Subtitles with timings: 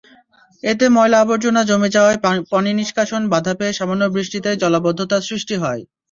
[0.63, 2.19] এতে ময়লা-আবর্জনা জমে যাওয়ায়
[2.51, 5.81] পানিনিষ্কাশন বাধা পেয়ে সামান্য বৃষ্টিতেই জলাবদ্ধতার সৃষ্টি হয়।